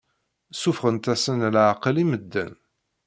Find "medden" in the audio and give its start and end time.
2.11-2.53